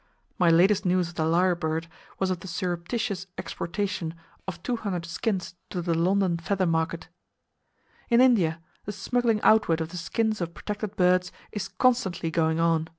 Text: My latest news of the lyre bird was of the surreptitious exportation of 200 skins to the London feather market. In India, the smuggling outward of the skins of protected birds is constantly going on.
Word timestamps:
My 0.39 0.49
latest 0.49 0.83
news 0.83 1.09
of 1.09 1.13
the 1.13 1.27
lyre 1.27 1.53
bird 1.53 1.87
was 2.17 2.31
of 2.31 2.39
the 2.39 2.47
surreptitious 2.47 3.27
exportation 3.37 4.15
of 4.47 4.63
200 4.63 5.05
skins 5.05 5.53
to 5.69 5.79
the 5.79 5.93
London 5.93 6.37
feather 6.39 6.65
market. 6.65 7.07
In 8.09 8.19
India, 8.19 8.63
the 8.85 8.93
smuggling 8.93 9.39
outward 9.43 9.79
of 9.79 9.89
the 9.89 9.97
skins 9.97 10.41
of 10.41 10.55
protected 10.55 10.95
birds 10.95 11.31
is 11.51 11.67
constantly 11.67 12.31
going 12.31 12.59
on. 12.59 12.87